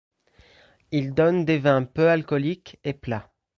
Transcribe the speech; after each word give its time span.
Il 0.89 1.13
donne 1.13 1.45
des 1.45 1.59
vins 1.59 1.83
peu 1.83 2.09
alcooliques 2.09 2.79
et 2.83 2.93
plats. 2.93 3.29